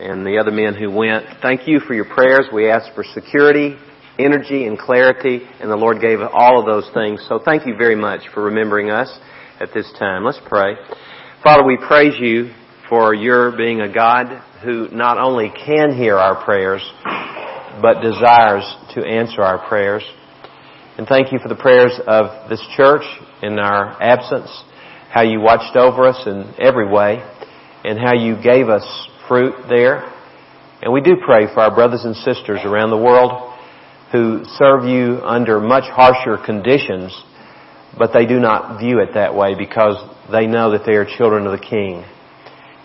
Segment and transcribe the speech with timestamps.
[0.00, 1.26] and the other men who went.
[1.42, 2.46] Thank you for your prayers.
[2.52, 3.76] We asked for security,
[4.18, 7.24] energy, and clarity, and the Lord gave all of those things.
[7.28, 9.18] So thank you very much for remembering us
[9.60, 10.24] at this time.
[10.24, 10.74] Let's pray.
[11.44, 12.52] Father, we praise you
[12.88, 16.82] for your being a God who not only can hear our prayers,
[17.80, 18.64] but desires
[18.94, 20.02] to answer our prayers.
[20.98, 23.04] And thank you for the prayers of this church
[23.42, 24.50] in our absence,
[25.10, 27.22] how you watched over us in every way,
[27.84, 28.84] and how you gave us
[29.30, 30.12] fruit there.
[30.82, 33.54] And we do pray for our brothers and sisters around the world
[34.10, 37.14] who serve you under much harsher conditions,
[37.96, 39.94] but they do not view it that way because
[40.32, 42.04] they know that they are children of the King.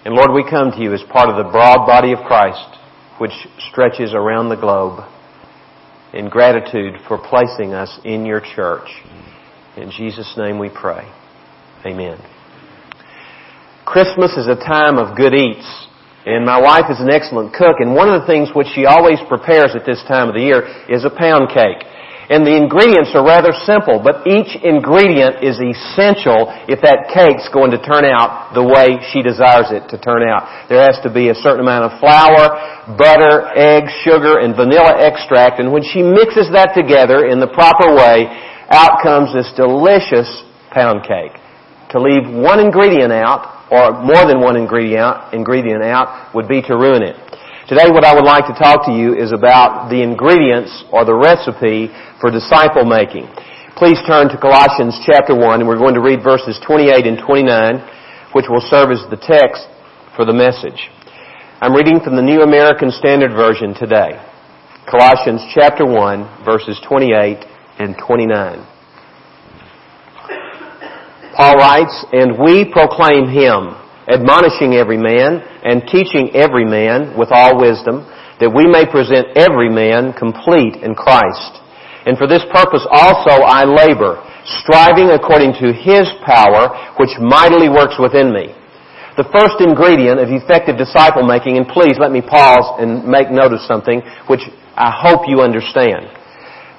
[0.05, 2.77] And Lord, we come to you as part of the broad body of Christ,
[3.17, 3.33] which
[3.71, 5.03] stretches around the globe,
[6.13, 8.87] in gratitude for placing us in your church.
[9.77, 11.11] In Jesus' name we pray.
[11.85, 12.19] Amen.
[13.83, 15.87] Christmas is a time of good eats.
[16.25, 19.21] And my wife is an excellent cook, and one of the things which she always
[19.29, 21.85] prepares at this time of the year is a pound cake.
[22.25, 27.69] And the ingredients are rather simple, but each ingredient is essential if that cake's going
[27.77, 30.65] to turn out the way she desires it to turn out.
[30.65, 35.61] There has to be a certain amount of flour, butter, eggs, sugar, and vanilla extract,
[35.61, 38.25] and when she mixes that together in the proper way,
[38.73, 40.25] out comes this delicious
[40.73, 41.37] pound cake.
[41.93, 46.73] To leave one ingredient out, or more than one ingredient, ingredient out would be to
[46.77, 47.17] ruin it.
[47.65, 51.17] Today what I would like to talk to you is about the ingredients or the
[51.17, 51.89] recipe
[52.21, 53.25] for disciple making.
[53.73, 57.81] Please turn to Colossians chapter 1 and we're going to read verses 28 and 29
[58.37, 59.65] which will serve as the text
[60.13, 60.93] for the message.
[61.57, 64.21] I'm reading from the New American Standard Version today.
[64.85, 67.41] Colossians chapter 1 verses 28
[67.79, 68.74] and 29.
[71.35, 73.75] Paul writes, And we proclaim Him,
[74.07, 78.07] admonishing every man, and teaching every man with all wisdom,
[78.39, 81.59] that we may present every man complete in Christ.
[82.07, 84.23] And for this purpose also I labor,
[84.63, 88.55] striving according to His power, which mightily works within me.
[89.19, 93.55] The first ingredient of effective disciple making, and please let me pause and make note
[93.55, 94.43] of something which
[94.75, 96.11] I hope you understand.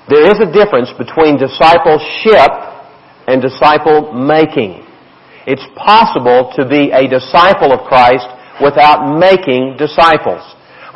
[0.09, 2.76] There is a difference between discipleship
[3.27, 4.87] and disciple making.
[5.47, 8.27] It's possible to be a disciple of Christ
[8.63, 10.43] without making disciples.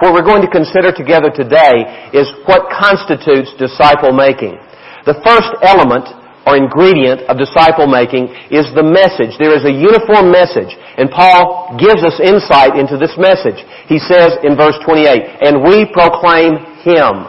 [0.01, 4.57] What we're going to consider together today is what constitutes disciple making.
[5.05, 6.09] The first element
[6.49, 9.37] or ingredient of disciple making is the message.
[9.37, 13.61] There is a uniform message, and Paul gives us insight into this message.
[13.93, 17.29] He says in verse 28, and we proclaim Him.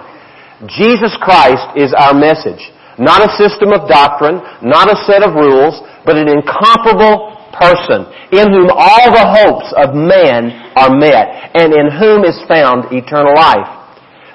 [0.72, 2.72] Jesus Christ is our message.
[3.02, 8.46] Not a system of doctrine, not a set of rules, but an incomparable person in
[8.54, 13.68] whom all the hopes of man are met and in whom is found eternal life.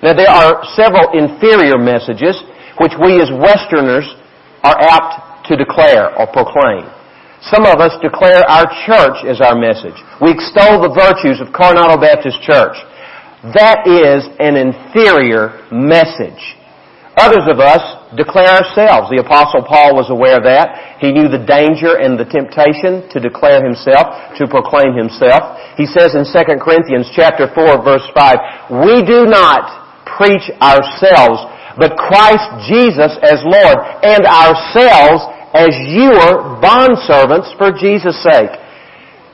[0.03, 2.37] Now there are several inferior messages
[2.83, 4.05] which we as Westerners
[4.63, 6.91] are apt to declare or proclaim.
[7.47, 9.97] Some of us declare our church as our message.
[10.21, 12.75] We extol the virtues of Coronado Baptist Church.
[13.55, 16.43] That is an inferior message.
[17.17, 17.81] Others of us
[18.13, 19.09] declare ourselves.
[19.09, 21.01] The apostle Paul was aware of that.
[21.01, 25.57] He knew the danger and the temptation to declare himself, to proclaim himself.
[25.81, 31.41] He says in 2 Corinthians chapter 4 verse 5, We do not preach ourselves,
[31.81, 35.25] but Christ Jesus as Lord, and ourselves
[35.57, 38.53] as your bondservants for Jesus' sake.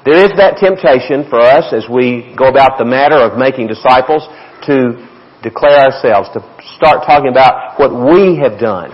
[0.07, 4.23] There is that temptation for us as we go about the matter of making disciples
[4.71, 4.99] to
[5.43, 6.41] declare ourselves, to
[6.77, 8.91] start talking about what we have done.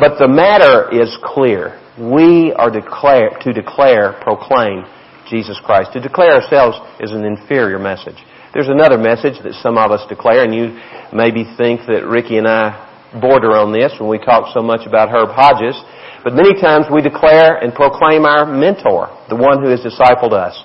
[0.00, 1.78] But the matter is clear.
[2.00, 4.84] We are declare, to declare, proclaim
[5.30, 5.92] Jesus Christ.
[5.92, 8.18] To declare ourselves is an inferior message.
[8.52, 10.78] There's another message that some of us declare, and you
[11.12, 12.74] maybe think that Ricky and I
[13.20, 15.78] border on this when we talk so much about Herb Hodges.
[16.24, 20.56] But many times we declare and proclaim our mentor, the one who has discipled us.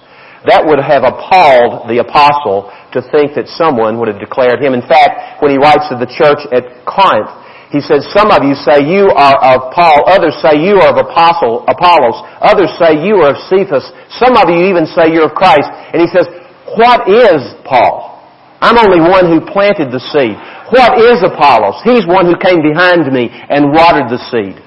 [0.48, 4.72] That would have appalled the apostle to think that someone would have declared him.
[4.72, 7.28] In fact, when he writes to the church at Corinth,
[7.69, 10.98] he says, some of you say you are of Paul, others say you are of
[10.98, 13.86] Apostle, Apollos, others say you are of Cephas,
[14.18, 15.69] some of you even say you're of Christ.
[15.69, 16.25] And he says,
[16.74, 18.18] what is Paul?
[18.58, 20.36] I'm only one who planted the seed.
[20.74, 21.80] What is Apollos?
[21.86, 24.58] He's one who came behind me and watered the seed.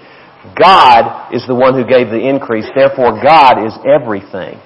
[0.54, 2.66] God is the one who gave the increase.
[2.74, 4.62] Therefore, God is everything.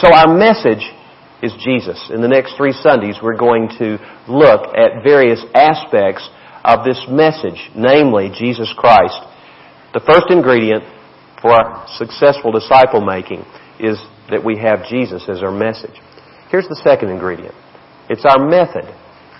[0.00, 0.82] So our message
[1.40, 2.10] is Jesus.
[2.12, 6.28] In the next three Sundays, we're going to look at various aspects
[6.64, 9.14] of this message, namely Jesus Christ.
[9.92, 10.82] The first ingredient
[11.40, 13.46] for our successful disciple making
[13.78, 15.94] is that we have Jesus as our message.
[16.50, 17.54] Here's the second ingredient.
[18.10, 18.90] It's our method.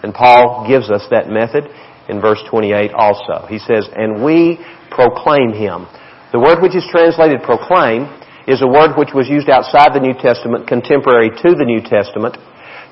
[0.04, 1.64] And Paul gives us that method
[2.08, 3.46] in verse 28 also.
[3.48, 5.90] He says, And we proclaim him.
[6.30, 8.06] The word which is translated proclaim
[8.46, 12.36] is a word which was used outside the New Testament, contemporary to the New Testament,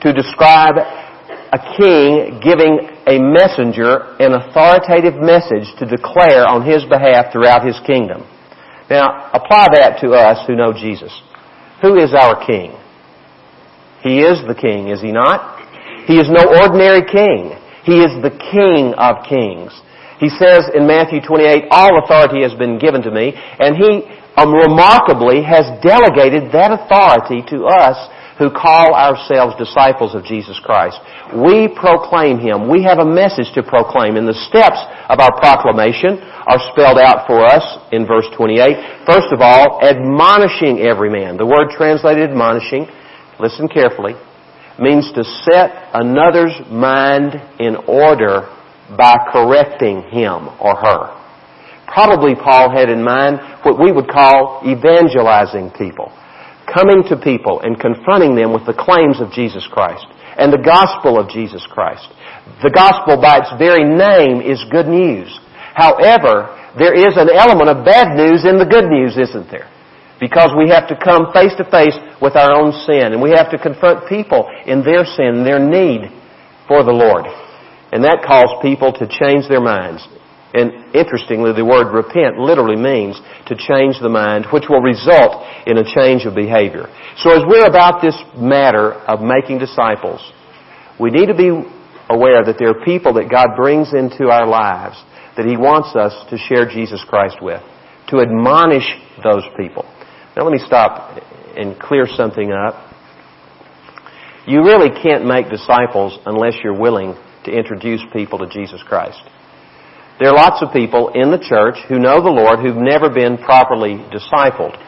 [0.01, 0.81] to describe
[1.53, 7.79] a king giving a messenger an authoritative message to declare on his behalf throughout his
[7.85, 8.25] kingdom.
[8.89, 11.13] Now, apply that to us who know Jesus.
[11.83, 12.73] Who is our king?
[14.03, 15.61] He is the king, is he not?
[16.07, 17.55] He is no ordinary king.
[17.85, 19.71] He is the king of kings.
[20.19, 24.07] He says in Matthew 28, all authority has been given to me, and he
[24.37, 27.97] um, remarkably has delegated that authority to us
[28.39, 30.99] who call ourselves disciples of Jesus Christ.
[31.37, 32.69] We proclaim Him.
[32.69, 37.29] We have a message to proclaim, and the steps of our proclamation are spelled out
[37.29, 37.63] for us
[37.93, 39.07] in verse 28.
[39.07, 41.37] First of all, admonishing every man.
[41.37, 42.89] The word translated admonishing,
[43.39, 44.15] listen carefully,
[44.81, 48.49] means to set another's mind in order
[48.97, 51.22] by correcting him or her.
[51.93, 53.37] Probably Paul had in mind
[53.69, 56.09] what we would call evangelizing people.
[56.65, 60.09] Coming to people and confronting them with the claims of Jesus Christ
[60.41, 62.09] and the gospel of Jesus Christ.
[62.65, 65.29] The gospel by its very name is good news.
[65.77, 66.49] However,
[66.81, 69.69] there is an element of bad news in the good news, isn't there?
[70.17, 73.51] Because we have to come face to face with our own sin and we have
[73.53, 76.09] to confront people in their sin, their need
[76.65, 77.29] for the Lord.
[77.93, 80.01] And that calls people to change their minds.
[80.55, 85.79] And interestingly, the word repent literally means to change the mind, which will result in
[85.79, 86.93] a change of behavior.
[87.25, 90.21] So as we're about this matter of making disciples,
[91.01, 91.49] we need to be
[92.11, 95.01] aware that there are people that God brings into our lives
[95.37, 97.63] that He wants us to share Jesus Christ with,
[98.09, 98.85] to admonish
[99.25, 99.89] those people.
[100.37, 101.17] Now let me stop
[101.57, 102.93] and clear something up.
[104.47, 107.15] You really can't make disciples unless you're willing
[107.45, 109.23] to introduce people to Jesus Christ.
[110.23, 113.43] There are lots of people in the church who know the Lord who've never been
[113.43, 114.79] properly discipled.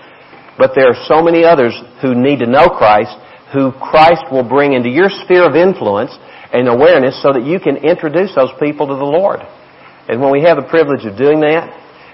[0.55, 3.19] But there are so many others who need to know Christ,
[3.51, 6.15] who Christ will bring into your sphere of influence
[6.55, 9.43] and awareness so that you can introduce those people to the Lord.
[10.07, 11.67] And when we have the privilege of doing that,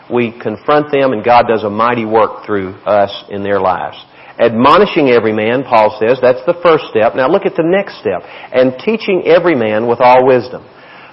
[0.09, 4.01] we confront them and God does a mighty work through us in their lives.
[4.41, 7.13] Admonishing every man, Paul says, that's the first step.
[7.13, 8.25] Now look at the next step.
[8.25, 10.65] And teaching every man with all wisdom.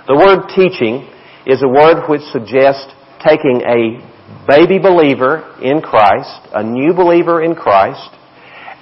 [0.07, 1.11] The word teaching
[1.47, 2.91] is a word which suggests
[3.23, 4.03] taking a
[4.47, 8.09] baby believer in Christ, a new believer in Christ,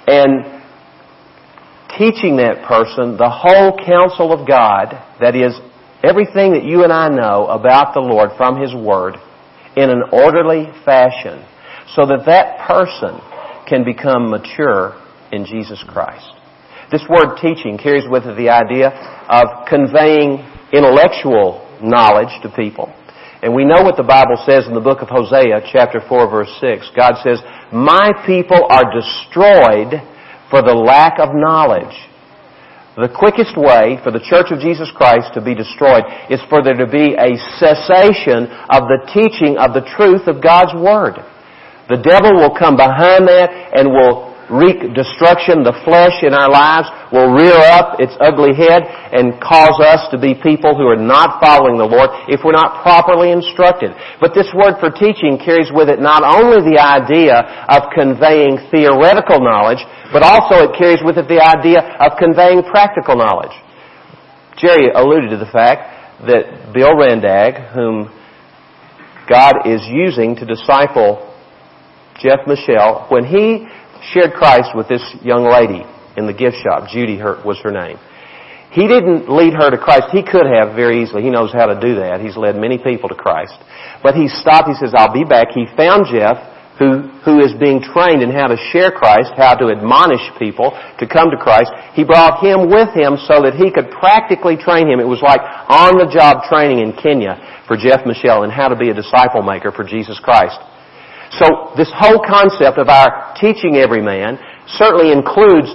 [0.08, 0.62] and
[1.96, 4.90] teaching that person the whole counsel of God,
[5.20, 5.54] that is,
[6.02, 9.14] everything that you and I know about the Lord from His Word,
[9.76, 11.46] in an orderly fashion,
[11.94, 13.20] so that that person
[13.68, 15.00] can become mature
[15.32, 16.26] in Jesus Christ.
[16.90, 18.90] This word teaching carries with it the idea
[19.28, 20.38] of conveying
[20.72, 22.92] intellectual knowledge to people.
[23.42, 26.50] And we know what the Bible says in the book of Hosea, chapter 4, verse
[26.58, 26.90] 6.
[26.96, 27.38] God says,
[27.72, 30.00] My people are destroyed
[30.48, 31.94] for the lack of knowledge.
[32.96, 36.80] The quickest way for the Church of Jesus Christ to be destroyed is for there
[36.80, 41.20] to be a cessation of the teaching of the truth of God's Word.
[41.92, 45.66] The devil will come behind that and will wreak destruction.
[45.66, 50.18] The flesh in our lives will rear up its ugly head and cause us to
[50.18, 53.94] be people who are not following the Lord if we're not properly instructed.
[54.20, 59.42] But this word for teaching carries with it not only the idea of conveying theoretical
[59.42, 59.82] knowledge,
[60.12, 63.54] but also it carries with it the idea of conveying practical knowledge.
[64.56, 68.08] Jerry alluded to the fact that Bill Randag, whom
[69.28, 71.34] God is using to disciple
[72.22, 73.68] Jeff Michelle, when he
[74.12, 75.84] shared Christ with this young lady
[76.16, 77.98] in the gift shop, Judy her, was her name.
[78.72, 80.12] He didn't lead her to Christ.
[80.12, 81.22] He could have very easily.
[81.22, 82.20] He knows how to do that.
[82.20, 83.56] He's led many people to Christ.
[84.02, 84.68] But he stopped.
[84.68, 85.48] He says, I'll be back.
[85.56, 86.36] He found Jeff,
[86.76, 91.08] who, who is being trained in how to share Christ, how to admonish people to
[91.08, 91.72] come to Christ.
[91.96, 95.00] He brought him with him so that he could practically train him.
[95.00, 98.94] It was like on-the-job training in Kenya for Jeff Michelle and how to be a
[98.94, 100.60] disciple maker for Jesus Christ.
[101.34, 104.38] So this whole concept of our teaching every man
[104.78, 105.72] certainly includes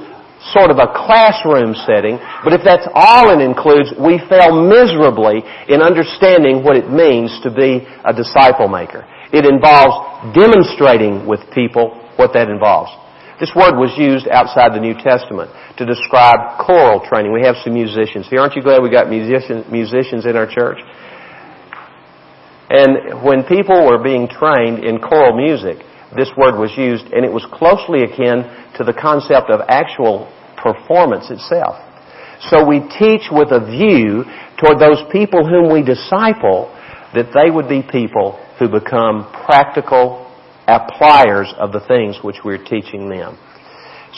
[0.50, 5.82] sort of a classroom setting, but if that's all it includes, we fail miserably in
[5.86, 9.06] understanding what it means to be a disciple maker.
[9.30, 12.90] It involves demonstrating with people what that involves.
[13.40, 17.34] This word was used outside the New Testament to describe choral training.
[17.34, 18.38] We have some musicians here.
[18.38, 20.78] Aren't you glad we got musicians, musicians in our church?
[22.72, 25.84] And when people were being trained in choral music,
[26.16, 28.48] this word was used, and it was closely akin
[28.80, 31.76] to the concept of actual performance itself.
[32.48, 34.24] So we teach with a view
[34.56, 36.72] toward those people whom we disciple
[37.14, 40.32] that they would be people who become practical
[40.68, 43.38] appliers of the things which we're teaching them.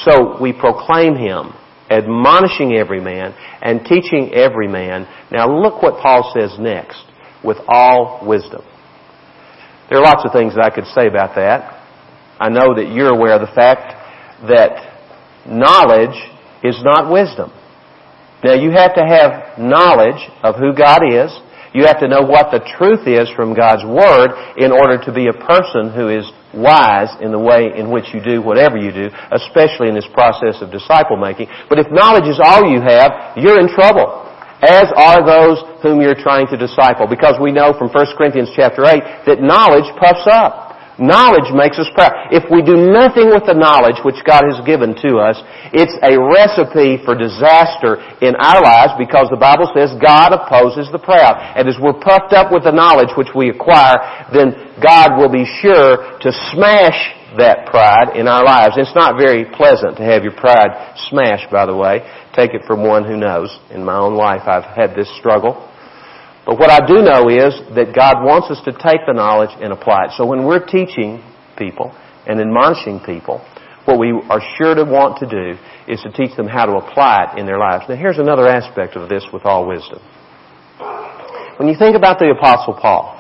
[0.06, 1.54] So we proclaim Him,
[1.90, 5.08] admonishing every man and teaching every man.
[5.32, 7.02] Now look what Paul says next,
[7.44, 8.62] with all wisdom.
[9.90, 11.84] There are lots of things that I could say about that.
[12.40, 13.94] I know that you're aware of the fact
[14.48, 16.16] that knowledge
[16.64, 17.52] is not wisdom.
[18.44, 21.32] Now you have to have knowledge of who God is.
[21.74, 25.28] You have to know what the truth is from God's Word in order to be
[25.28, 29.10] a person who is wise in the way in which you do whatever you do,
[29.34, 31.50] especially in this process of disciple making.
[31.70, 34.23] But if knowledge is all you have, you're in trouble.
[34.64, 37.06] As are those whom you're trying to disciple.
[37.06, 40.63] Because we know from 1 Corinthians chapter 8 that knowledge puffs up.
[41.02, 42.30] Knowledge makes us proud.
[42.30, 45.42] If we do nothing with the knowledge which God has given to us,
[45.74, 51.02] it's a recipe for disaster in our lives because the Bible says God opposes the
[51.02, 51.42] proud.
[51.58, 53.98] And as we're puffed up with the knowledge which we acquire,
[54.30, 56.98] then God will be sure to smash
[57.42, 58.78] that pride in our lives.
[58.78, 62.06] It's not very pleasant to have your pride smashed, by the way.
[62.38, 63.50] Take it from one who knows.
[63.74, 65.73] In my own life, I've had this struggle.
[66.46, 69.72] But what I do know is that God wants us to take the knowledge and
[69.72, 70.12] apply it.
[70.18, 71.24] So when we're teaching
[71.58, 71.96] people
[72.28, 73.40] and admonishing people,
[73.86, 77.32] what we are sure to want to do is to teach them how to apply
[77.32, 77.86] it in their lives.
[77.88, 80.00] Now here's another aspect of this with all wisdom.
[81.58, 83.20] When you think about the Apostle Paul,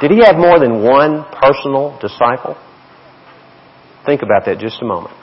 [0.00, 2.56] did he have more than one personal disciple?
[4.06, 5.14] Think about that just a moment.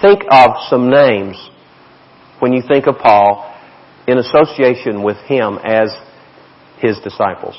[0.00, 1.36] Think of some names
[2.40, 3.55] when you think of Paul
[4.06, 5.90] in association with him as
[6.78, 7.56] his disciples.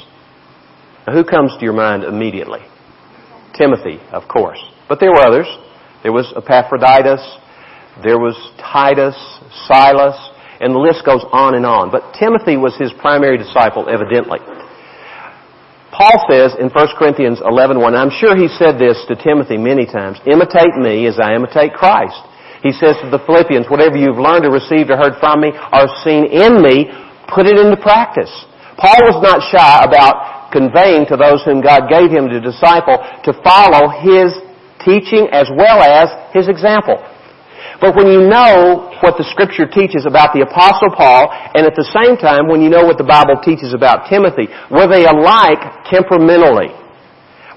[1.05, 2.59] Now, who comes to your mind immediately?
[3.57, 4.59] Timothy, of course.
[4.87, 5.47] But there were others.
[6.03, 7.21] There was Epaphroditus.
[8.03, 9.17] There was Titus,
[9.65, 10.15] Silas,
[10.61, 11.89] and the list goes on and on.
[11.89, 14.37] But Timothy was his primary disciple, evidently.
[15.89, 20.21] Paul says in 1 Corinthians 11.1, I'm sure he said this to Timothy many times,
[20.29, 22.21] imitate me as I imitate Christ.
[22.63, 25.85] He says to the Philippians, whatever you've learned or received or heard from me or
[26.01, 26.89] seen in me,
[27.29, 28.31] put it into practice.
[28.77, 33.31] Paul was not shy about conveying to those whom God gave him to disciple to
[33.43, 34.33] follow his
[34.85, 36.97] teaching as well as his example.
[37.81, 41.85] But when you know what the Scripture teaches about the Apostle Paul, and at the
[41.93, 46.73] same time when you know what the Bible teaches about Timothy, were they alike temperamentally?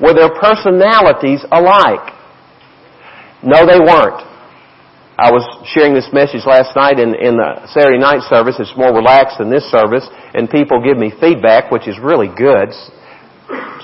[0.00, 2.12] Were their personalities alike?
[3.40, 4.29] No, they weren't.
[5.20, 8.56] I was sharing this message last night in, in the Saturday night service.
[8.56, 12.72] It's more relaxed than this service, and people give me feedback, which is really good.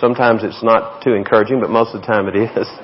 [0.01, 2.49] Sometimes it's not too encouraging, but most of the time it is.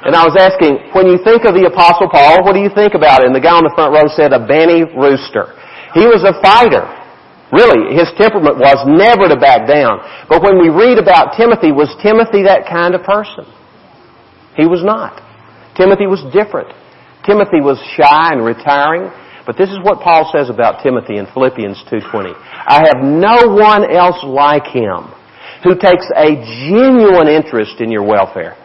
[0.00, 2.96] And I was asking, when you think of the Apostle Paul, what do you think
[2.96, 3.20] about?
[3.20, 5.52] And the guy on the front row said, a Banty Rooster.
[5.92, 6.88] He was a fighter.
[7.52, 10.00] Really, his temperament was never to back down.
[10.24, 13.44] But when we read about Timothy, was Timothy that kind of person?
[14.56, 15.20] He was not.
[15.76, 16.72] Timothy was different.
[17.24, 19.12] Timothy was shy and retiring,
[19.46, 22.32] but this is what Paul says about Timothy in Philippians 2.20.
[22.36, 25.12] I have no one else like him
[25.64, 28.56] who takes a genuine interest in your welfare.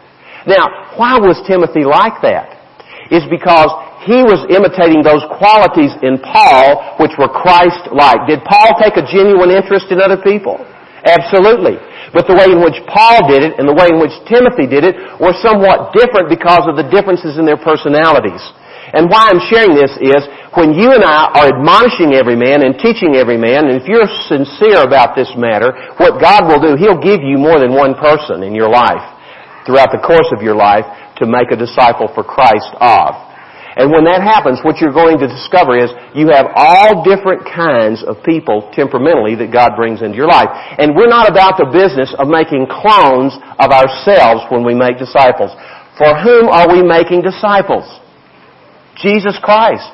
[0.46, 2.56] Now, why was Timothy like that?
[3.10, 3.68] It's because
[4.06, 8.30] he was imitating those qualities in Paul which were Christ-like.
[8.30, 10.62] Did Paul take a genuine interest in other people?
[11.06, 11.78] Absolutely.
[12.10, 14.82] But the way in which Paul did it and the way in which Timothy did
[14.82, 18.42] it were somewhat different because of the differences in their personalities.
[18.94, 20.22] And why I'm sharing this is
[20.54, 24.06] when you and I are admonishing every man and teaching every man, and if you're
[24.30, 28.46] sincere about this matter, what God will do, He'll give you more than one person
[28.46, 29.02] in your life
[29.66, 30.86] throughout the course of your life
[31.18, 33.25] to make a disciple for Christ of.
[33.76, 38.00] And when that happens, what you're going to discover is you have all different kinds
[38.00, 40.48] of people temperamentally that God brings into your life.
[40.80, 45.52] And we're not about the business of making clones of ourselves when we make disciples.
[46.00, 47.84] For whom are we making disciples?
[48.96, 49.84] Jesus Christ.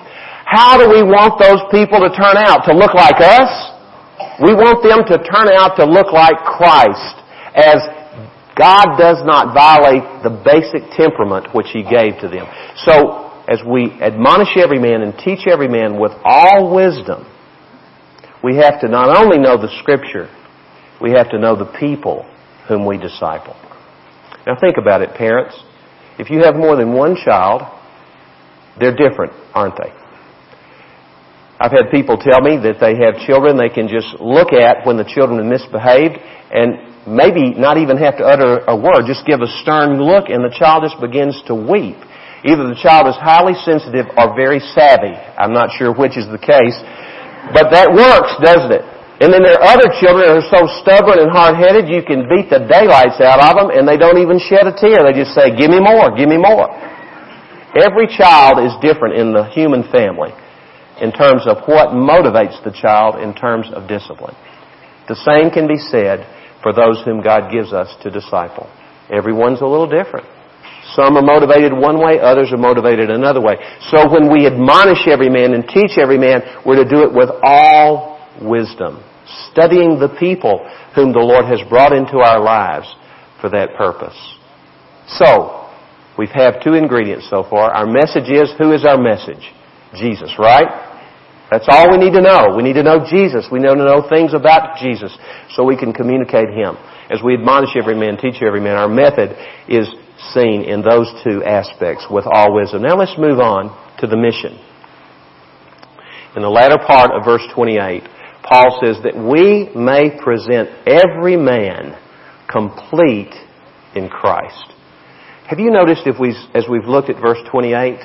[0.47, 2.63] How do we want those people to turn out?
[2.71, 3.51] To look like us?
[4.39, 7.19] We want them to turn out to look like Christ
[7.51, 7.83] as
[8.55, 12.47] God does not violate the basic temperament which He gave to them.
[12.87, 17.29] So as we admonish every man and teach every man with all wisdom,
[18.43, 20.33] we have to not only know the Scripture,
[21.01, 22.25] we have to know the people
[22.67, 23.55] whom we disciple.
[24.47, 25.55] Now think about it, parents.
[26.19, 27.63] If you have more than one child,
[28.81, 29.93] they're different, aren't they?
[31.61, 34.97] I've had people tell me that they have children they can just look at when
[34.97, 36.17] the children have misbehaved
[36.51, 40.43] and maybe not even have to utter a word, just give a stern look and
[40.43, 42.01] the child just begins to weep.
[42.43, 45.15] Either the child is highly sensitive or very savvy.
[45.39, 46.75] I'm not sure which is the case.
[47.55, 48.83] But that works, doesn't it?
[49.23, 52.51] And then there are other children that are so stubborn and hard-headed you can beat
[52.51, 55.07] the daylights out of them and they don't even shed a tear.
[55.07, 56.67] They just say, give me more, give me more.
[57.79, 60.35] Every child is different in the human family
[60.99, 64.35] in terms of what motivates the child in terms of discipline.
[65.07, 66.27] The same can be said
[66.63, 68.67] for those whom God gives us to disciple.
[69.07, 70.27] Everyone's a little different.
[70.95, 73.57] Some are motivated one way, others are motivated another way.
[73.91, 77.31] So when we admonish every man and teach every man, we're to do it with
[77.43, 79.03] all wisdom,
[79.51, 80.61] studying the people
[80.95, 82.87] whom the Lord has brought into our lives
[83.41, 84.17] for that purpose.
[85.09, 85.69] So,
[86.19, 87.73] we've had two ingredients so far.
[87.73, 89.43] Our message is, who is our message?
[89.95, 90.91] Jesus, right?
[91.51, 92.55] That's all we need to know.
[92.57, 93.47] We need to know Jesus.
[93.53, 95.13] We need to know things about Jesus
[95.51, 96.77] so we can communicate Him.
[97.11, 99.37] As we admonish every man, teach every man, our method
[99.69, 99.85] is
[100.35, 102.83] seen in those two aspects with all wisdom.
[102.83, 104.59] Now let's move on to the mission.
[106.37, 108.03] In the latter part of verse 28,
[108.43, 111.99] Paul says that we may present every man
[112.51, 113.35] complete
[113.95, 114.73] in Christ.
[115.47, 117.99] Have you noticed if we, as we've looked at verse 28,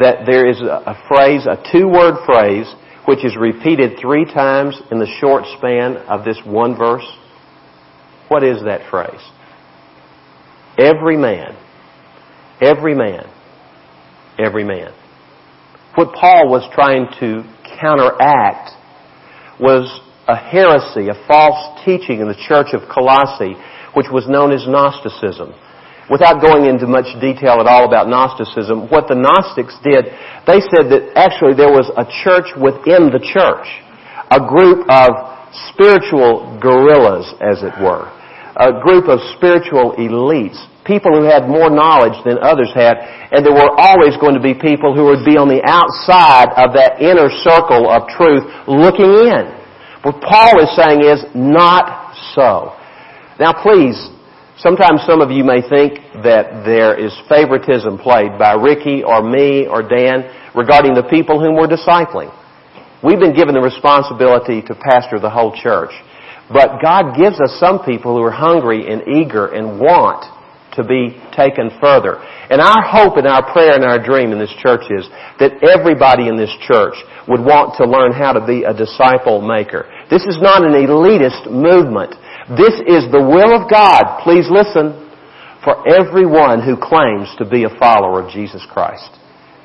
[0.00, 2.72] that there is a, phrase, a two-word phrase,
[3.06, 7.06] which is repeated three times in the short span of this one verse?
[8.28, 9.20] What is that phrase?
[10.80, 11.60] Every man.
[12.62, 13.28] Every man.
[14.38, 14.96] Every man.
[15.94, 17.44] What Paul was trying to
[17.76, 18.72] counteract
[19.60, 19.84] was
[20.26, 23.60] a heresy, a false teaching in the church of Colossae,
[23.92, 25.52] which was known as Gnosticism.
[26.08, 30.08] Without going into much detail at all about Gnosticism, what the Gnostics did,
[30.48, 33.68] they said that actually there was a church within the church.
[34.32, 35.12] A group of
[35.68, 38.08] spiritual guerrillas, as it were
[38.60, 43.00] a group of spiritual elites, people who had more knowledge than others had,
[43.32, 46.76] and there were always going to be people who would be on the outside of
[46.76, 49.48] that inner circle of truth looking in.
[50.04, 52.76] What Paul is saying is not so.
[53.40, 53.96] Now please,
[54.60, 59.64] sometimes some of you may think that there is favoritism played by Ricky or me
[59.64, 62.28] or Dan regarding the people whom we're discipling.
[63.00, 65.92] We've been given the responsibility to pastor the whole church.
[66.52, 70.26] But God gives us some people who are hungry and eager and want
[70.74, 72.18] to be taken further.
[72.50, 75.06] And our hope and our prayer and our dream in this church is
[75.38, 76.94] that everybody in this church
[77.26, 79.86] would want to learn how to be a disciple maker.
[80.10, 82.14] This is not an elitist movement.
[82.58, 84.22] This is the will of God.
[84.22, 85.06] Please listen.
[85.62, 89.10] For everyone who claims to be a follower of Jesus Christ.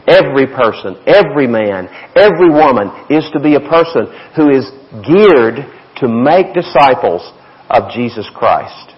[0.06, 4.70] Every person, every man, every woman is to be a person who is
[5.02, 5.66] geared
[5.98, 7.32] to make disciples
[7.70, 8.94] of Jesus Christ.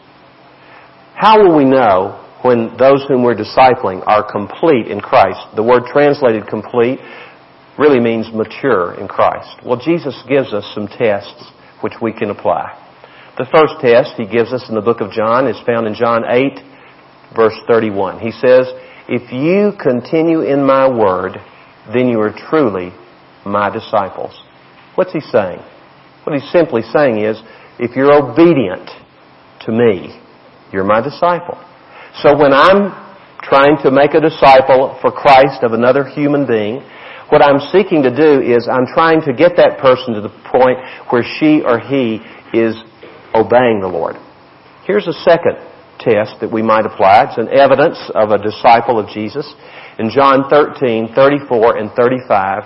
[1.16, 5.56] How will we know when those whom we're discipling are complete in Christ?
[5.56, 7.00] The word translated complete
[7.78, 9.66] really means mature in Christ.
[9.66, 12.84] Well, Jesus gives us some tests which we can apply.
[13.38, 16.24] The first test he gives us in the book of John is found in John
[16.28, 16.60] 8,
[17.36, 18.20] verse 31.
[18.20, 18.66] He says,
[19.08, 21.38] If you continue in my word,
[21.94, 22.92] then you are truly
[23.46, 24.34] my disciples.
[24.96, 25.62] What's he saying?
[26.28, 27.40] What he's simply saying is,
[27.80, 28.92] if you're obedient
[29.64, 30.20] to me,
[30.74, 31.56] you're my disciple.
[32.20, 32.92] So when I'm
[33.40, 36.84] trying to make a disciple for Christ of another human being,
[37.32, 40.84] what I'm seeking to do is I'm trying to get that person to the point
[41.16, 42.20] where she or he
[42.52, 42.76] is
[43.34, 44.18] obeying the Lord.
[44.84, 45.56] Here's a second
[46.04, 47.32] test that we might apply.
[47.32, 49.48] It's an evidence of a disciple of Jesus.
[49.98, 52.64] In John 13, 34 and 35,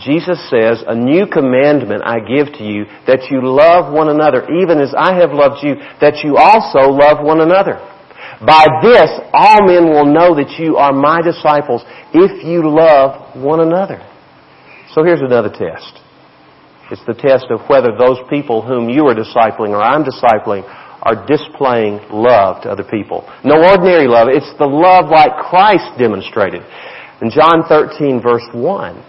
[0.00, 4.78] Jesus says, A new commandment I give to you, that you love one another, even
[4.78, 7.82] as I have loved you, that you also love one another.
[8.38, 11.82] By this, all men will know that you are my disciples,
[12.14, 13.98] if you love one another.
[14.94, 15.98] So here's another test.
[16.90, 20.64] It's the test of whether those people whom you are discipling or I'm discipling
[21.02, 23.28] are displaying love to other people.
[23.44, 24.28] No ordinary love.
[24.30, 26.62] It's the love like Christ demonstrated.
[27.20, 29.04] In John 13 verse 1,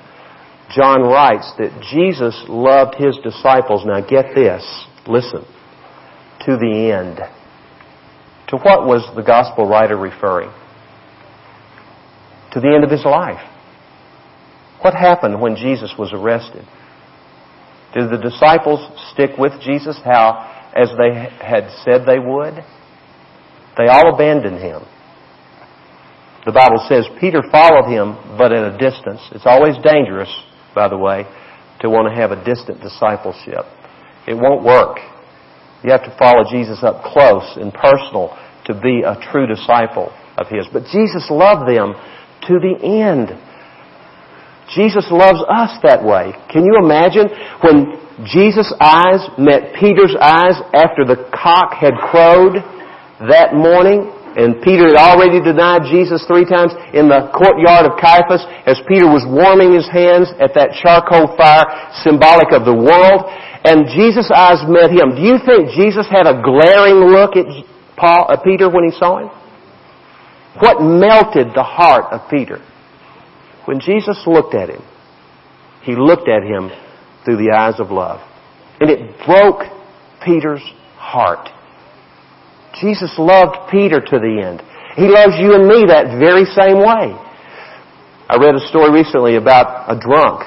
[0.72, 4.64] John writes that Jesus loved his disciples, now get this,
[5.08, 5.44] listen,
[6.46, 7.18] to the end.
[8.50, 10.52] To what was the gospel writer referring?
[12.54, 13.42] To the end of his life.
[14.82, 16.66] What happened when Jesus was arrested?
[17.94, 18.80] Did the disciples
[19.12, 22.54] stick with Jesus how, as they had said they would?
[23.78, 24.82] They all abandoned him.
[26.46, 29.22] The Bible says Peter followed him, but at a distance.
[29.32, 30.30] It's always dangerous
[30.76, 31.26] by the way,
[31.82, 33.66] to want to have a distant discipleship.
[34.28, 35.00] It won't work.
[35.84, 40.48] You have to follow Jesus up close and personal to be a true disciple of
[40.48, 40.68] His.
[40.72, 41.96] But Jesus loved them
[42.48, 43.32] to the end.
[44.76, 46.36] Jesus loves us that way.
[46.52, 47.32] Can you imagine
[47.64, 52.60] when Jesus' eyes met Peter's eyes after the cock had crowed
[53.26, 54.12] that morning?
[54.38, 59.10] And Peter had already denied Jesus three times in the courtyard of Caiaphas as Peter
[59.10, 61.66] was warming his hands at that charcoal fire
[62.06, 63.26] symbolic of the world.
[63.66, 65.18] And Jesus' eyes met him.
[65.18, 67.50] Do you think Jesus had a glaring look at
[67.98, 69.32] Paul, uh, Peter when he saw him?
[70.62, 72.62] What melted the heart of Peter?
[73.66, 74.82] When Jesus looked at him,
[75.84, 76.72] he looked at him
[77.26, 78.20] through the eyes of love.
[78.80, 79.64] And it broke
[80.24, 80.64] Peter's
[80.96, 81.50] heart.
[82.78, 84.62] Jesus loved Peter to the end.
[84.96, 87.18] He loves you and me that very same way.
[88.30, 90.46] I read a story recently about a drunk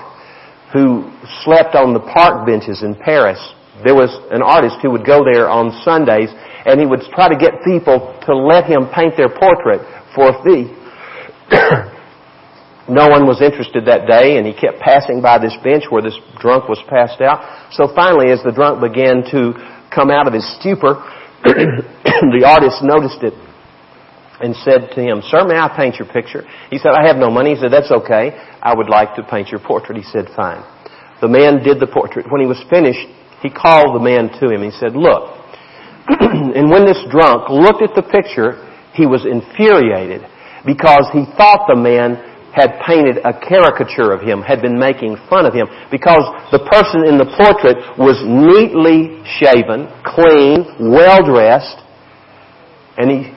[0.72, 1.10] who
[1.42, 3.40] slept on the park benches in Paris.
[3.82, 6.30] There was an artist who would go there on Sundays
[6.64, 9.82] and he would try to get people to let him paint their portrait
[10.14, 10.70] for a fee.
[12.88, 16.18] No one was interested that day, and he kept passing by this bench where this
[16.42, 17.70] drunk was passed out.
[17.70, 19.54] So finally, as the drunk began to
[19.94, 20.98] come out of his stupor,
[22.30, 23.34] the artist noticed it
[24.38, 26.46] and said to him, Sir, may I paint your picture?
[26.70, 27.54] He said, I have no money.
[27.54, 28.38] He said, That's okay.
[28.62, 29.98] I would like to paint your portrait.
[29.98, 30.62] He said, Fine.
[31.20, 32.26] The man did the portrait.
[32.30, 33.06] When he was finished,
[33.42, 34.62] he called the man to him.
[34.62, 35.38] He said, Look.
[36.10, 38.58] and when this drunk looked at the picture,
[38.94, 40.26] he was infuriated
[40.66, 42.18] because he thought the man
[42.52, 46.20] had painted a caricature of him, had been making fun of him, because
[46.52, 51.80] the person in the portrait was neatly shaven, clean, well dressed,
[52.96, 53.32] and he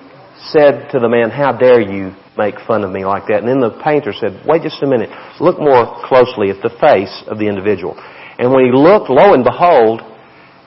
[0.52, 3.40] said to the man, how dare you make fun of me like that?
[3.40, 7.24] And then the painter said, wait just a minute, look more closely at the face
[7.28, 7.96] of the individual.
[8.38, 10.02] And when he looked, lo and behold,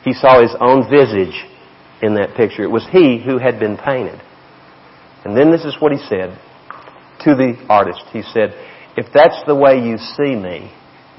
[0.04, 1.44] he saw his own visage
[2.00, 2.62] in that picture.
[2.62, 4.20] It was he who had been painted.
[5.24, 6.38] And then this is what he said
[7.24, 8.00] to the artist.
[8.12, 8.54] He said,
[8.96, 10.72] if that's the way you see me,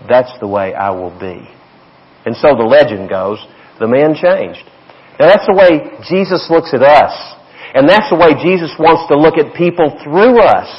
[0.07, 1.47] that's the way I will be.
[2.25, 3.39] And so the legend goes,
[3.79, 4.65] the man changed.
[5.19, 7.13] Now that's the way Jesus looks at us.
[7.73, 10.69] And that's the way Jesus wants to look at people through us.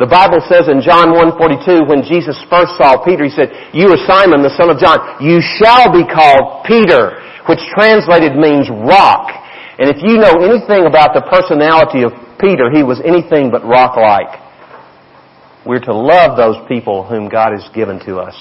[0.00, 4.00] The Bible says in John 1.42, when Jesus first saw Peter, He said, You are
[4.08, 4.96] Simon, the son of John.
[5.20, 9.28] You shall be called Peter, which translated means rock.
[9.76, 14.40] And if you know anything about the personality of Peter, he was anything but rock-like.
[15.68, 18.32] We're to love those people whom God has given to us.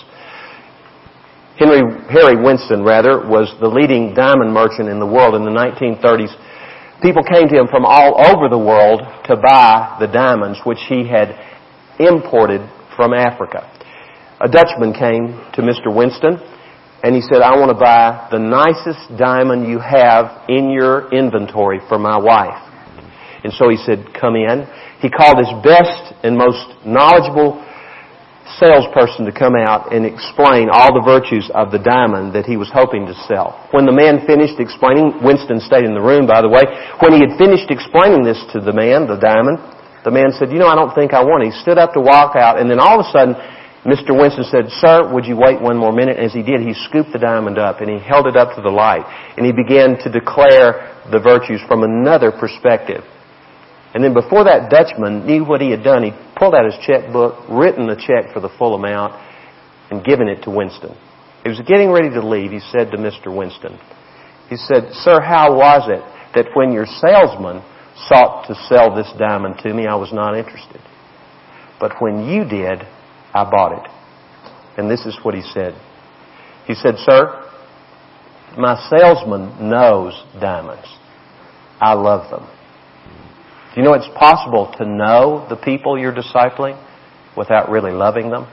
[1.60, 6.32] Henry, Harry Winston, rather, was the leading diamond merchant in the world in the 1930s.
[7.02, 11.08] People came to him from all over the world to buy the diamonds which he
[11.08, 11.32] had
[11.98, 12.60] imported
[12.96, 13.64] from Africa.
[14.42, 15.94] A Dutchman came to Mr.
[15.94, 16.40] Winston
[17.04, 21.80] and he said, I want to buy the nicest diamond you have in your inventory
[21.88, 22.60] for my wife.
[23.44, 24.68] And so he said, come in.
[25.00, 27.64] He called his best and most knowledgeable
[28.58, 32.72] salesperson to come out and explain all the virtues of the diamond that he was
[32.74, 33.54] hoping to sell.
[33.70, 36.66] When the man finished explaining, Winston stayed in the room, by the way,
[37.04, 39.62] when he had finished explaining this to the man, the diamond,
[40.02, 41.54] the man said, you know, I don't think I want it.
[41.54, 43.36] He stood up to walk out, and then all of a sudden,
[43.86, 44.12] Mr.
[44.12, 46.18] Winston said, Sir, would you wait one more minute?
[46.20, 48.70] As he did, he scooped the diamond up and he held it up to the
[48.70, 49.08] light
[49.38, 53.04] and he began to declare the virtues from another perspective.
[53.94, 57.50] And then before that Dutchman knew what he had done, he pulled out his checkbook,
[57.50, 59.14] written the check for the full amount,
[59.90, 60.96] and given it to Winston.
[61.44, 62.52] He was getting ready to leave.
[62.52, 63.36] He said to Mr.
[63.36, 63.80] Winston,
[64.50, 66.04] he said, Sir, how was it
[66.36, 67.64] that when your salesman
[68.08, 70.82] sought to sell this diamond to me, I was not interested?
[71.80, 72.86] But when you did,
[73.34, 73.92] I bought it.
[74.78, 75.80] And this is what he said.
[76.66, 77.50] He said, Sir,
[78.58, 80.88] my salesman knows diamonds.
[81.80, 82.48] I love them.
[83.74, 86.74] Do you know it's possible to know the people you're discipling
[87.38, 88.48] without really loving them?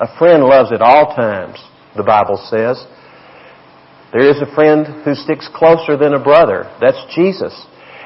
[0.00, 1.58] A friend loves at all times,
[1.96, 2.80] the Bible says.
[4.12, 6.64] There is a friend who sticks closer than a brother.
[6.80, 7.52] That's Jesus.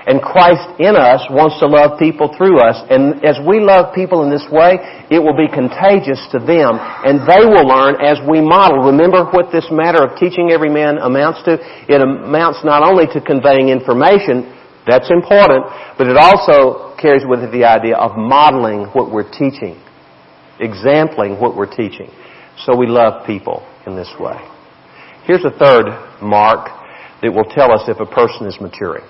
[0.02, 2.74] And Christ in us wants to love people through us.
[2.90, 4.82] And as we love people in this way,
[5.14, 6.74] it will be contagious to them.
[7.06, 8.90] And they will learn as we model.
[8.90, 11.54] Remember what this matter of teaching every man amounts to?
[11.86, 14.50] It amounts not only to conveying information,
[14.86, 15.64] that's important,
[15.96, 19.80] but it also carries with it the idea of modeling what we're teaching,
[20.58, 22.10] exempling what we're teaching.
[22.64, 24.38] So we love people in this way.
[25.24, 25.86] Here's a third
[26.20, 26.66] mark
[27.22, 29.04] that will tell us if a person is maturing.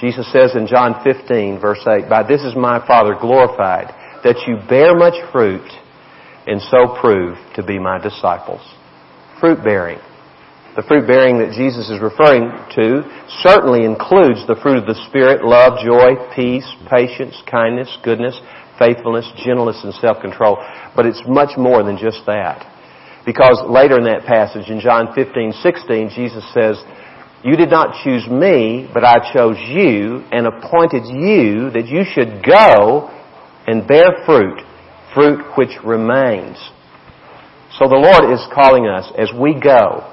[0.00, 3.92] Jesus says in John 15 verse 8, By this is my Father glorified,
[4.24, 5.68] that you bear much fruit
[6.46, 8.62] and so prove to be my disciples.
[9.38, 9.98] Fruit bearing.
[10.78, 12.46] The fruit bearing that Jesus is referring
[12.78, 13.02] to
[13.42, 18.38] certainly includes the fruit of the Spirit, love, joy, peace, patience, kindness, goodness,
[18.78, 20.62] faithfulness, gentleness, and self-control.
[20.94, 22.62] But it's much more than just that.
[23.26, 26.78] Because later in that passage, in John 15, 16, Jesus says,
[27.42, 32.46] You did not choose me, but I chose you and appointed you that you should
[32.46, 33.10] go
[33.66, 34.62] and bear fruit,
[35.18, 36.62] fruit which remains.
[37.74, 40.06] So the Lord is calling us as we go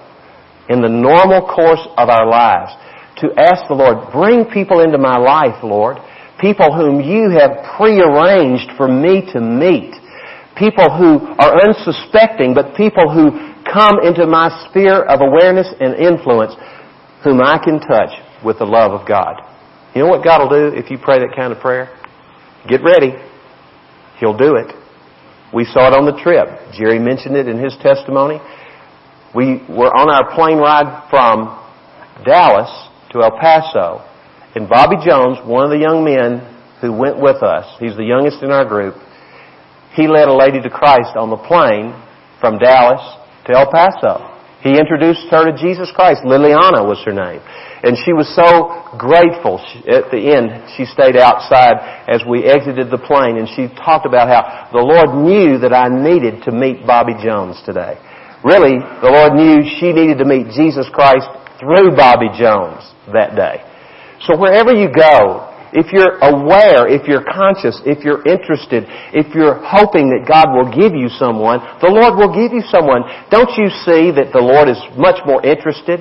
[0.70, 2.72] in the normal course of our lives
[3.24, 5.98] to ask the Lord, bring people into my life, Lord.
[6.40, 9.96] People whom you have prearranged for me to meet.
[10.54, 13.34] People who are unsuspecting, but people who
[13.66, 16.54] come into my sphere of awareness and influence,
[17.24, 18.14] whom I can touch
[18.46, 19.42] with the love of God.
[19.96, 21.90] You know what God will do if you pray that kind of prayer?
[22.70, 23.18] Get ready.
[24.20, 24.74] He'll do it.
[25.54, 26.48] We saw it on the trip.
[26.74, 28.38] Jerry mentioned it in his testimony.
[29.36, 31.52] We were on our plane ride from
[32.26, 32.72] Dallas
[33.12, 34.04] to El Paso,
[34.56, 36.42] and Bobby Jones, one of the young men
[36.82, 38.96] who went with us, he's the youngest in our group,
[39.94, 41.94] he led a lady to Christ on the plane
[42.40, 43.02] from Dallas
[43.46, 44.38] to El Paso.
[44.62, 46.26] He introduced her to Jesus Christ.
[46.26, 47.42] Liliana was her name.
[47.86, 49.62] And she was so grateful.
[49.86, 51.78] At the end, she stayed outside
[52.10, 55.88] as we exited the plane and she talked about how the Lord knew that I
[55.90, 58.02] needed to meet Bobby Jones today.
[58.48, 61.28] Really, the Lord knew she needed to meet Jesus Christ
[61.60, 62.80] through Bobby Jones
[63.12, 63.60] that day.
[64.24, 69.60] So wherever you go, if you're aware, if you're conscious, if you're interested, if you're
[69.60, 73.04] hoping that God will give you someone, the Lord will give you someone.
[73.28, 76.00] Don't you see that the Lord is much more interested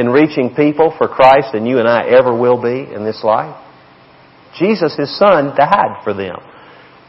[0.00, 3.60] in reaching people for Christ than you and I ever will be in this life?
[4.56, 6.40] Jesus, His Son, died for them.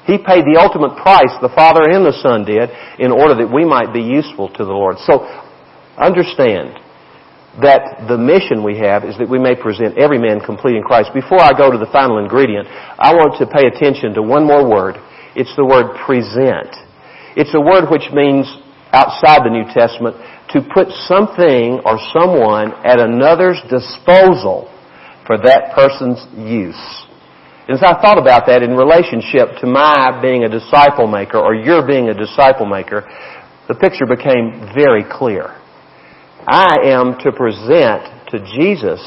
[0.06, 2.70] He paid the ultimate price, the Father and the Son did,
[3.02, 4.98] in order that we might be useful to the Lord.
[5.02, 5.26] So,
[5.98, 6.78] understand
[7.62, 11.10] that the mission we have is that we may present every man complete in Christ.
[11.14, 14.68] Before I go to the final ingredient, I want to pay attention to one more
[14.68, 15.00] word.
[15.36, 16.70] It's the word present.
[17.36, 18.46] It's a word which means,
[18.92, 20.16] outside the New Testament,
[20.52, 24.70] to put something or someone at another's disposal
[25.26, 27.05] for that person's use.
[27.68, 31.82] As I thought about that in relationship to my being a disciple maker or your
[31.82, 33.02] being a disciple maker,
[33.68, 35.50] the picture became very clear.
[36.46, 39.02] I am to present to Jesus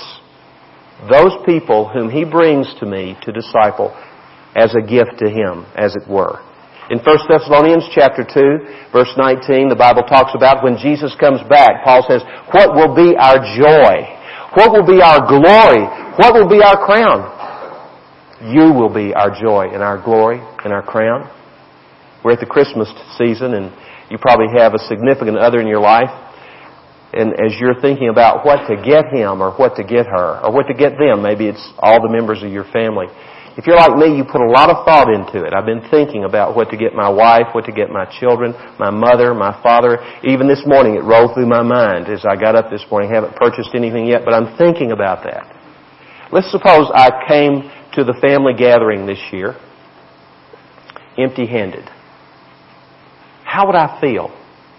[1.06, 3.94] those people whom He brings to me to disciple
[4.58, 6.42] as a gift to Him, as it were.
[6.90, 11.84] In 1 Thessalonians chapter 2, verse 19, the Bible talks about when Jesus comes back,
[11.84, 14.18] Paul says, what will be our joy?
[14.58, 15.86] What will be our glory?
[16.18, 17.37] What will be our crown?
[18.42, 21.30] You will be our joy and our glory and our crown.
[22.24, 23.72] We're at the Christmas season and
[24.10, 26.10] you probably have a significant other in your life.
[27.12, 30.52] And as you're thinking about what to get him or what to get her or
[30.52, 33.06] what to get them, maybe it's all the members of your family.
[33.58, 35.50] If you're like me, you put a lot of thought into it.
[35.50, 38.90] I've been thinking about what to get my wife, what to get my children, my
[38.90, 39.98] mother, my father.
[40.22, 43.10] Even this morning it rolled through my mind as I got up this morning.
[43.10, 45.58] I haven't purchased anything yet, but I'm thinking about that.
[46.30, 49.56] Let's suppose I came to the family gathering this year
[51.16, 51.88] empty-handed.
[53.44, 54.30] How would I feel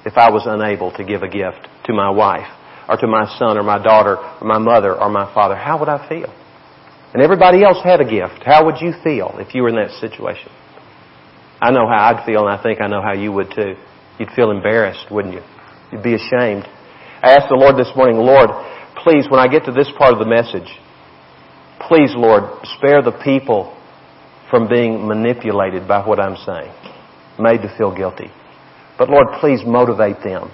[0.05, 2.47] if I was unable to give a gift to my wife
[2.87, 5.55] or to my son or my daughter or my mother or my father?
[5.55, 6.33] How would I feel?
[7.13, 9.91] and everybody else had a gift, how would you feel if you were in that
[9.99, 10.51] situation?
[11.61, 13.75] I know how I'd feel, and I think I know how you would too.
[14.19, 15.41] You'd feel embarrassed, wouldn't you?
[15.91, 16.65] You'd be ashamed.
[17.21, 18.49] I asked the Lord this morning, Lord,
[18.95, 20.69] please, when I get to this part of the message,
[21.87, 22.43] please, Lord,
[22.77, 23.75] spare the people
[24.49, 26.73] from being manipulated by what I'm saying,
[27.39, 28.31] made to feel guilty.
[28.97, 30.51] But Lord, please motivate them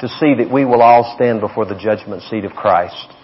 [0.00, 3.14] to see that we will all stand before the judgment seat of Christ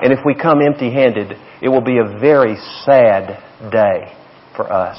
[0.00, 4.12] and if we come empty handed, it will be a very sad day
[4.54, 4.98] for us.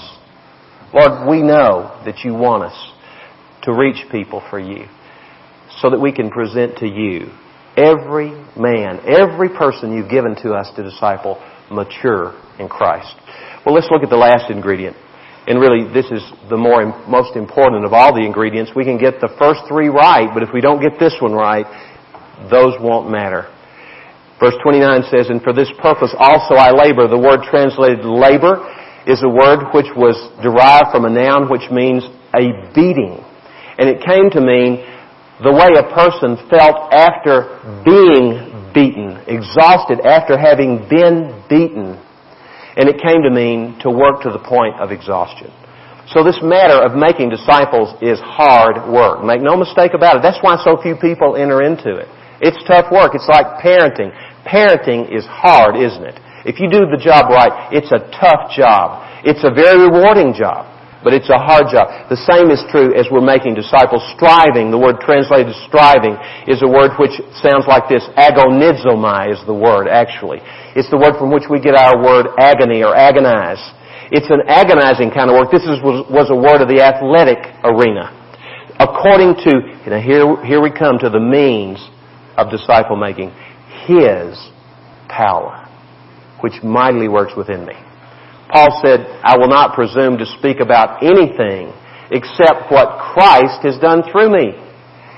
[0.93, 2.91] Lord, we know that you want us
[3.63, 4.87] to reach people for you
[5.81, 7.29] so that we can present to you
[7.75, 13.15] every man, every person you've given to us to disciple mature in Christ.
[13.65, 14.95] Well, let's look at the last ingredient.
[15.47, 18.71] And really, this is the more, most important of all the ingredients.
[18.75, 21.65] We can get the first three right, but if we don't get this one right,
[22.51, 23.47] those won't matter.
[24.39, 27.07] Verse 29 says, And for this purpose also I labor.
[27.07, 28.59] The word translated labor
[29.07, 32.03] is a word which was derived from a noun which means
[32.35, 33.23] a beating.
[33.79, 34.83] And it came to mean
[35.41, 37.55] the way a person felt after
[37.87, 41.97] being beaten, exhausted after having been beaten.
[42.77, 45.49] And it came to mean to work to the point of exhaustion.
[46.13, 49.25] So this matter of making disciples is hard work.
[49.25, 50.21] Make no mistake about it.
[50.21, 52.07] That's why so few people enter into it.
[52.39, 53.17] It's tough work.
[53.17, 54.13] It's like parenting.
[54.45, 56.21] Parenting is hard, isn't it?
[56.45, 59.03] If you do the job right, it's a tough job.
[59.25, 60.69] It's a very rewarding job.
[61.07, 61.87] But it's a hard job.
[62.11, 64.03] The same is true as we're making disciples.
[64.19, 66.19] Striving, the word translated striving,
[66.51, 68.03] is a word which sounds like this.
[68.19, 70.43] Agonizomai is the word, actually.
[70.75, 73.63] It's the word from which we get our word agony or agonize.
[74.11, 75.47] It's an agonizing kind of work.
[75.47, 78.11] This is, was, was a word of the athletic arena.
[78.75, 79.63] According to,
[80.03, 81.79] here, here we come to the means
[82.35, 83.31] of disciple making.
[83.87, 84.35] His
[85.07, 85.71] power,
[86.43, 87.79] which mightily works within me.
[88.49, 91.73] Paul said, I will not presume to speak about anything
[92.11, 94.55] except what Christ has done through me.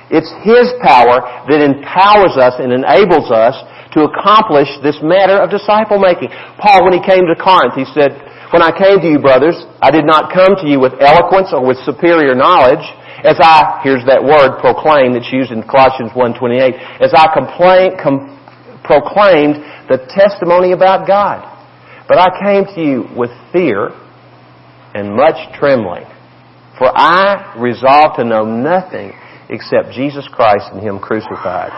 [0.09, 3.53] It's His power that empowers us and enables us
[3.93, 6.29] to accomplish this matter of disciple making.
[6.57, 8.13] Paul, when he came to Corinth, he said,
[8.53, 11.65] When I came to you, brothers, I did not come to you with eloquence or
[11.65, 12.85] with superior knowledge,
[13.25, 18.37] as I, here's that word, proclaim that's used in Colossians 1.28, as I complain, com,
[18.85, 21.58] proclaimed the testimony about God.
[22.09, 23.93] But I came to you with fear
[24.97, 26.09] and much trembling.
[26.81, 29.13] For I resolved to know nothing
[29.49, 31.69] except Jesus Christ and Him crucified.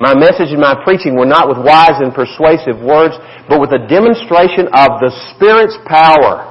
[0.00, 3.14] My message and my preaching were not with wise and persuasive words,
[3.48, 6.50] but with a demonstration of the Spirit's power,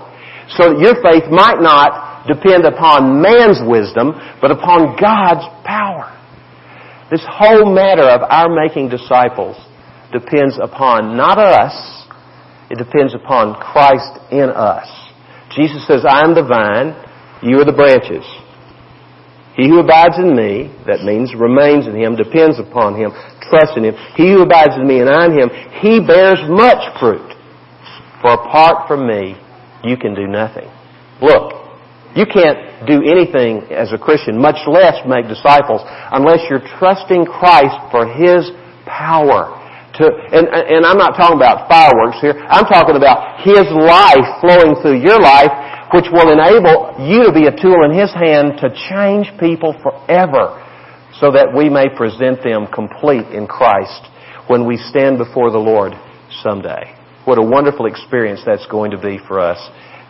[0.56, 6.10] so that your faith might not depend upon man's wisdom, but upon God's power.
[7.12, 9.58] This whole matter of our making disciples
[10.12, 12.05] depends upon not us,
[12.76, 14.88] it depends upon Christ in us.
[15.56, 16.92] Jesus says, I am the vine,
[17.40, 18.28] you are the branches.
[19.56, 23.16] He who abides in me, that means remains in him, depends upon him,
[23.48, 23.96] trusts in him.
[24.20, 27.32] He who abides in me and I in him, he bears much fruit.
[28.20, 29.40] For apart from me,
[29.88, 30.68] you can do nothing.
[31.24, 31.56] Look,
[32.20, 35.80] you can't do anything as a Christian, much less make disciples,
[36.12, 38.52] unless you're trusting Christ for His
[38.84, 39.65] power
[39.98, 42.36] to, and, and I'm not talking about fireworks here.
[42.48, 45.52] I'm talking about His life flowing through your life,
[45.94, 50.62] which will enable you to be a tool in His hand to change people forever
[51.20, 54.08] so that we may present them complete in Christ
[54.48, 55.94] when we stand before the Lord
[56.44, 56.92] someday.
[57.26, 59.58] What a wonderful experience that's going to be for us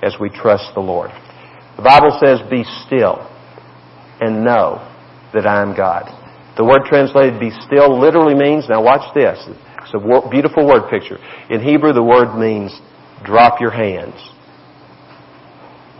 [0.01, 1.11] as we trust the Lord.
[1.77, 3.23] The Bible says, be still
[4.19, 4.83] and know
[5.33, 6.11] that I am God.
[6.57, 9.35] The word translated be still literally means, now watch this,
[9.85, 11.17] it's a beautiful word picture.
[11.49, 12.73] In Hebrew, the word means
[13.23, 14.17] drop your hands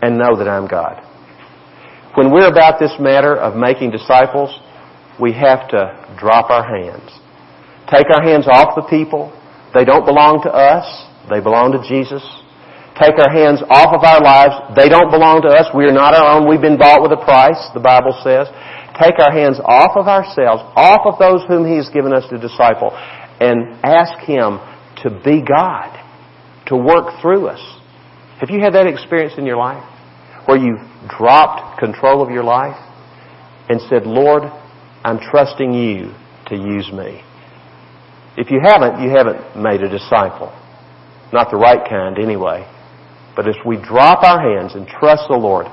[0.02, 1.02] and know that I'm God.
[2.14, 4.50] When we're about this matter of making disciples,
[5.20, 7.08] we have to drop our hands.
[7.88, 9.30] Take our hands off the people.
[9.72, 10.86] They don't belong to us.
[11.30, 12.24] They belong to Jesus.
[12.96, 14.56] Take our hands off of our lives.
[14.72, 15.68] They don't belong to us.
[15.76, 16.48] We are not our own.
[16.48, 18.48] We've been bought with a price, the Bible says.
[18.96, 22.40] Take our hands off of ourselves, off of those whom He has given us to
[22.40, 22.96] disciple,
[23.40, 24.58] and ask Him
[25.02, 25.92] to be God,
[26.66, 27.60] to work through us.
[28.40, 29.84] Have you had that experience in your life?
[30.46, 32.76] Where you've dropped control of your life
[33.68, 34.42] and said, Lord,
[35.04, 36.14] I'm trusting you
[36.46, 37.22] to use me.
[38.36, 40.52] If you haven't, you haven't made a disciple.
[41.32, 42.70] Not the right kind anyway.
[43.34, 45.66] But as we drop our hands and trust the Lord,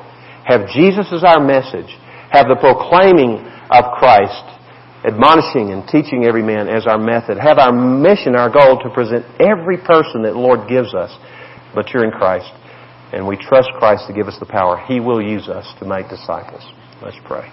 [0.45, 1.91] have Jesus as our message,
[2.31, 4.52] have the proclaiming of Christ
[5.05, 7.37] admonishing and teaching every man as our method.
[7.37, 11.11] Have our mission, our goal to present every person that the Lord gives us
[11.75, 12.51] mature in Christ.
[13.11, 14.77] And we trust Christ to give us the power.
[14.87, 16.63] He will use us to make disciples.
[17.01, 17.49] Let's pray.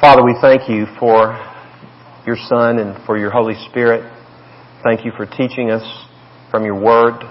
[0.00, 1.38] Father, we thank you for
[2.26, 4.10] your Son and for your Holy Spirit.
[4.82, 5.84] Thank you for teaching us
[6.50, 7.22] from your Word.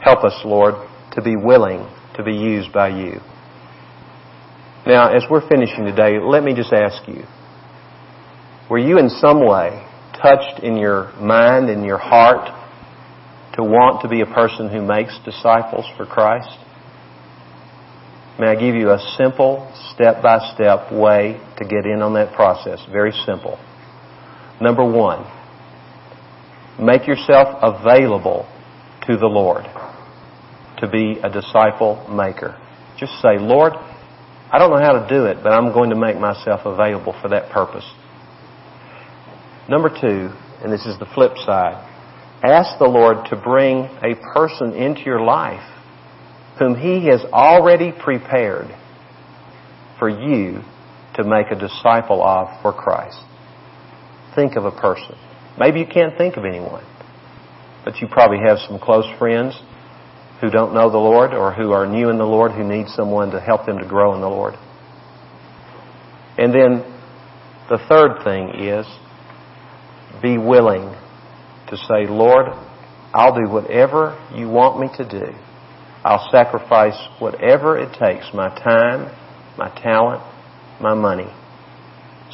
[0.00, 0.74] Help us, Lord,
[1.16, 3.20] to be willing to be used by you.
[4.86, 7.24] Now, as we're finishing today, let me just ask you,
[8.70, 9.84] were you in some way
[10.22, 12.46] touched in your mind, in your heart,
[13.54, 16.58] to want to be a person who makes disciples for Christ?
[18.38, 22.80] May I give you a simple, step-by-step way to get in on that process?
[22.92, 23.58] Very simple.
[24.60, 25.24] Number one,
[26.78, 28.46] make yourself available
[29.06, 29.64] to the Lord
[30.78, 32.60] to be a disciple maker.
[32.98, 36.18] Just say, Lord, I don't know how to do it, but I'm going to make
[36.18, 37.84] myself available for that purpose.
[39.68, 40.30] Number two,
[40.62, 41.82] and this is the flip side,
[42.42, 45.64] ask the Lord to bring a person into your life
[46.58, 48.68] whom He has already prepared
[49.98, 50.62] for you
[51.16, 53.18] to make a disciple of for Christ.
[54.34, 55.16] Think of a person.
[55.58, 56.84] Maybe you can't think of anyone,
[57.84, 59.58] but you probably have some close friends
[60.40, 63.30] who don't know the Lord or who are new in the Lord who need someone
[63.30, 64.54] to help them to grow in the Lord.
[66.38, 66.84] And then
[67.70, 68.86] the third thing is
[70.22, 70.94] be willing
[71.68, 72.46] to say, Lord,
[73.12, 75.32] I'll do whatever you want me to do.
[76.04, 79.10] I'll sacrifice whatever it takes, my time,
[79.58, 80.22] my talent,
[80.80, 81.32] my money,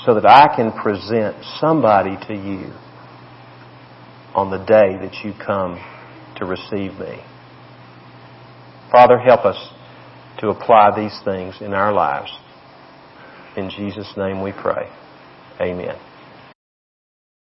[0.05, 2.73] so that I can present somebody to you
[4.35, 5.81] on the day that you come
[6.37, 7.23] to receive me.
[8.93, 9.57] Father, help us
[10.39, 12.31] to apply these things in our lives.
[13.57, 14.87] In Jesus' name we pray.
[15.61, 15.99] Amen.